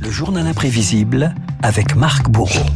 [0.00, 2.66] Le journal imprévisible avec Marc Bourreau.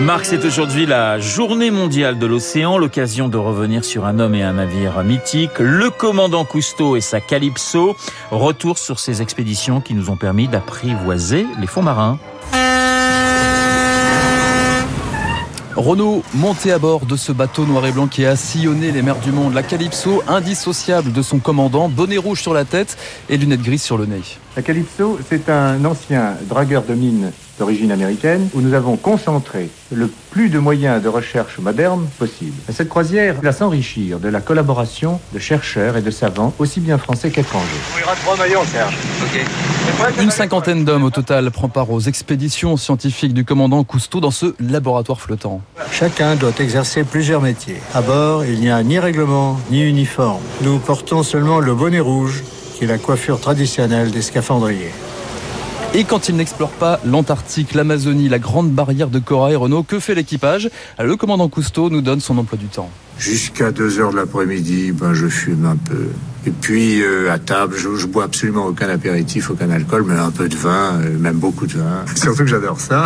[0.00, 4.42] Marc, c'est aujourd'hui la journée mondiale de l'océan, l'occasion de revenir sur un homme et
[4.42, 7.96] un navire mythique, le commandant Cousteau et sa Calypso.
[8.30, 12.18] Retour sur ces expéditions qui nous ont permis d'apprivoiser les fonds marins.
[15.76, 19.18] Renault monté à bord de ce bateau noir et blanc qui a sillonné les mers
[19.18, 22.98] du monde, la Calypso, indissociable de son commandant, bonnet rouge sur la tête
[23.30, 24.20] et lunettes grises sur le nez.
[24.54, 30.10] La Calypso, c'est un ancien dragueur de mines d'origine américaine où nous avons concentré le
[30.30, 32.54] plus de moyens de recherche modernes possible.
[32.70, 37.30] Cette croisière va s'enrichir de la collaboration de chercheurs et de savants, aussi bien français
[37.30, 37.66] qu'étrangers.
[40.20, 44.54] Une cinquantaine d'hommes au total prend part aux expéditions scientifiques du commandant Cousteau dans ce
[44.60, 45.62] laboratoire flottant.
[45.90, 47.80] Chacun doit exercer plusieurs métiers.
[47.94, 50.42] À bord, il n'y a ni règlement ni uniforme.
[50.60, 52.42] Nous portons seulement le bonnet rouge,
[52.82, 54.90] qui est la coiffure traditionnelle des scaphandriers.
[55.94, 60.16] Et quand il n'explore pas l'Antarctique, l'Amazonie, la grande barrière de corail, Renault, que fait
[60.16, 60.68] l'équipage?
[60.98, 62.90] Le commandant Cousteau nous donne son emploi du temps.
[63.18, 66.08] Jusqu'à 2 heures de l'après-midi, ben, je fume un peu.
[66.44, 70.32] Et puis, euh, à table, je, je bois absolument aucun apéritif, aucun alcool, mais un
[70.32, 72.04] peu de vin, euh, même beaucoup de vin.
[72.16, 73.04] Surtout que j'adore ça.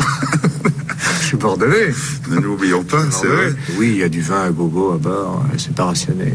[1.20, 1.92] je suis bordelais.
[2.30, 3.52] Ne l'oublions pas, c'est vrai.
[3.76, 6.32] Oui, il y a du vin à gogo à bord, et c'est pas rationné.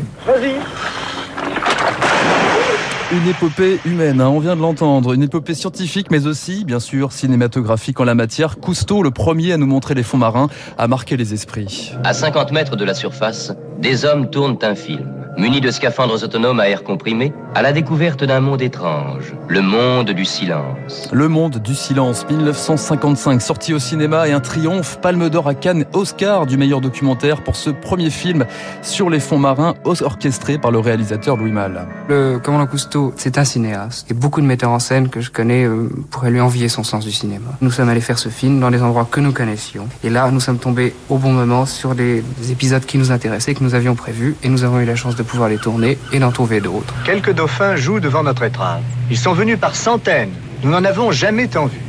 [3.13, 7.11] Une épopée humaine, hein, on vient de l'entendre, une épopée scientifique mais aussi, bien sûr,
[7.11, 8.57] cinématographique en la matière.
[8.57, 11.91] Cousteau, le premier à nous montrer les fonds marins, a marqué les esprits.
[12.05, 16.61] À 50 mètres de la surface, des hommes tournent un film, munis de scaphandres autonomes
[16.61, 21.09] à air comprimé, à la découverte d'un monde étrange, le monde du silence.
[21.11, 25.85] Le monde du silence, 1955, sorti au cinéma et un triomphe, Palme d'Or à Cannes,
[25.91, 28.45] Oscar du meilleur documentaire pour ce premier film
[28.81, 31.87] sur les fonds marins, orchestré par le réalisateur Louis Malle.
[32.07, 34.09] Le commandant Cousteau, c'est un cinéaste.
[34.09, 37.03] Et beaucoup de metteurs en scène que je connais euh, pourraient lui envier son sens
[37.03, 37.49] du cinéma.
[37.59, 39.87] Nous sommes allés faire ce film dans des endroits que nous connaissions.
[40.05, 43.55] Et là, nous sommes tombés au bon moment sur des, des épisodes qui nous intéressaient,
[43.55, 44.35] que nous avions prévus.
[44.41, 46.93] Et nous avons eu la chance de pouvoir les tourner et d'en trouver d'autres.
[47.03, 48.83] Quelques dauphins jouent devant notre étrave.
[49.09, 50.31] Ils sont venus par centaines.
[50.61, 51.79] Nous n'en avons jamais tant vu.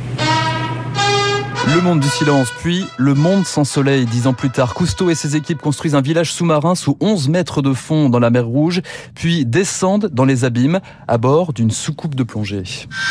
[1.75, 4.05] Le monde du silence, puis le monde sans soleil.
[4.07, 7.61] Dix ans plus tard, Cousteau et ses équipes construisent un village sous-marin sous 11 mètres
[7.61, 8.81] de fond dans la mer Rouge,
[9.13, 12.63] puis descendent dans les abîmes à bord d'une soucoupe de plongée.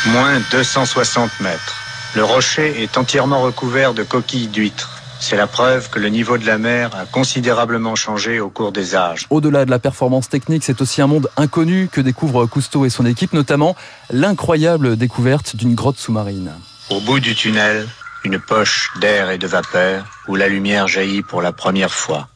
[0.07, 1.77] Moins 260 mètres.
[2.13, 5.02] Le rocher est entièrement recouvert de coquilles d'huîtres.
[5.19, 8.95] C'est la preuve que le niveau de la mer a considérablement changé au cours des
[8.95, 9.25] âges.
[9.29, 13.05] Au-delà de la performance technique, c'est aussi un monde inconnu que découvrent Cousteau et son
[13.05, 13.75] équipe, notamment
[14.09, 16.51] l'incroyable découverte d'une grotte sous-marine.
[16.89, 17.87] Au bout du tunnel,
[18.23, 22.27] une poche d'air et de vapeur où la lumière jaillit pour la première fois.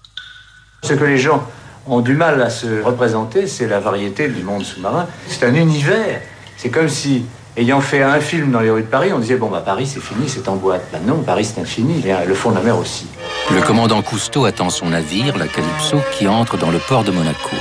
[0.84, 1.46] Ce que les gens
[1.86, 5.08] ont du mal à se représenter, c'est la variété du monde sous-marin.
[5.28, 6.22] C'est un univers.
[6.58, 7.26] C'est comme si,
[7.58, 10.02] ayant fait un film dans les rues de Paris, on disait bon bah Paris c'est
[10.02, 10.86] fini, c'est en boîte.
[10.92, 13.08] Ben non, Paris c'est infini, et le fond de la mer aussi.
[13.54, 17.56] Le commandant Cousteau attend son navire, la Calypso, qui entre dans le port de Monaco.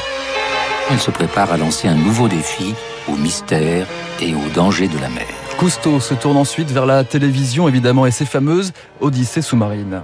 [0.91, 2.75] Il se prépare à lancer un nouveau défi
[3.09, 3.87] au mystère
[4.21, 5.27] et au danger de la mer.
[5.59, 10.03] Cousteau se tourne ensuite vers la télévision, évidemment, et ses fameuses Odyssées sous-marines.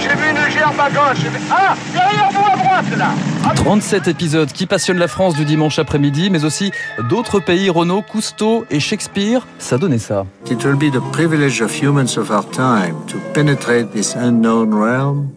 [0.00, 1.24] J'ai vu une gerbe à gauche.
[1.50, 3.10] Ah, derrière vous à droite, là
[3.54, 6.72] 37 épisodes qui passionnent la France du dimanche après-midi, mais aussi
[7.08, 9.46] d'autres pays, Renault, Cousteau et Shakespeare.
[9.58, 10.24] Ça donnait ça.
[10.50, 15.28] It will be the privilege of humans of our time to penetrate this unknown realm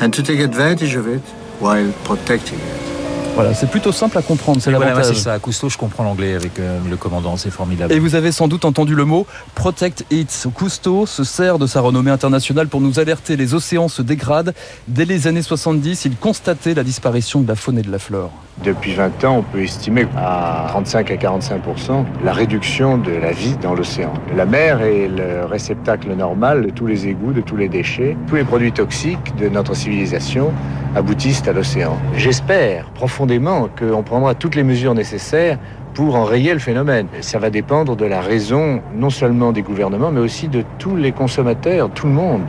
[0.00, 1.22] and to take advantage of it
[1.60, 2.95] while protecting it.
[3.36, 5.10] Voilà, c'est plutôt simple à comprendre, c'est voilà, l'avantage.
[5.10, 5.38] ouais, c'est ça.
[5.38, 7.92] Cousteau, je comprends l'anglais avec euh, le commandant, c'est formidable.
[7.92, 10.48] Et vous avez sans doute entendu le mot Protect It.
[10.54, 13.36] Cousteau se sert de sa renommée internationale pour nous alerter.
[13.36, 14.54] Les océans se dégradent.
[14.88, 18.30] Dès les années 70, il constatait la disparition de la faune et de la flore.
[18.64, 21.60] Depuis 20 ans, on peut estimer à 35 à 45
[22.24, 24.14] la réduction de la vie dans l'océan.
[24.34, 28.16] La mer est le réceptacle normal de tous les égouts, de tous les déchets.
[28.28, 30.54] Tous les produits toxiques de notre civilisation
[30.96, 31.96] aboutissent à l'océan.
[32.16, 35.58] J'espère profondément qu'on prendra toutes les mesures nécessaires
[35.94, 37.06] pour enrayer le phénomène.
[37.20, 41.12] Ça va dépendre de la raison non seulement des gouvernements, mais aussi de tous les
[41.12, 42.42] consommateurs, tout le monde.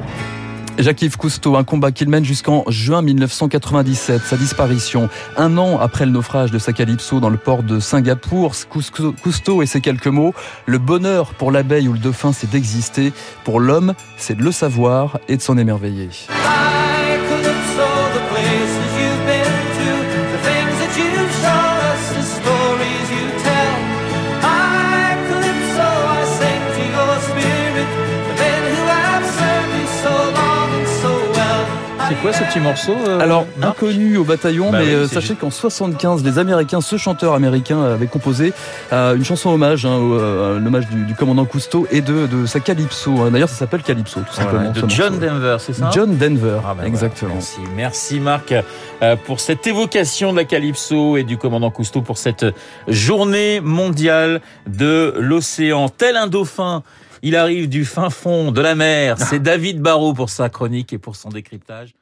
[0.77, 5.09] Jacques-Yves Cousteau, un combat qu'il mène jusqu'en juin 1997, sa disparition.
[5.35, 9.61] Un an après le naufrage de sa Calypso dans le port de Singapour, Cousteau Cousteau
[9.61, 10.33] et ses quelques mots,
[10.67, 13.11] le bonheur pour l'abeille ou le dauphin, c'est d'exister.
[13.43, 16.09] Pour l'homme, c'est de le savoir et de s'en émerveiller.
[32.27, 35.35] Quoi ce petit morceau euh, Alors, Marc inconnu au bataillon, Bah mais oui, euh, sachez
[35.35, 38.51] qu'en 75, les Américains, ce chanteur américain avait composé
[38.91, 42.27] euh, une chanson hommage, hein, au, euh, un hommage du, du commandant Cousteau et de,
[42.27, 43.21] de sa Calypso.
[43.21, 43.31] hein.
[43.31, 44.71] D'ailleurs, ça s'appelle Calypso, tout simplement.
[44.74, 45.25] Voilà, de John morceau.
[45.25, 45.89] Denver, c'est ça?
[45.94, 47.33] John Denver, Ah ben voilà, exactement.
[47.35, 48.53] merci, merci Marc
[49.01, 52.45] euh, pour cette évocation de la Calypso et du commandant Cousteau pour cette
[52.89, 55.88] journée mondiale de l'océan.
[55.88, 56.83] Tel un dauphin,
[57.21, 59.15] il arrive du fin fond de la mer.
[59.18, 61.94] C'est David Barrault pour sa chronique et pour son décryptage.